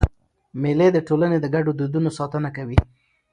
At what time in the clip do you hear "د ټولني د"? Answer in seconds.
0.93-1.45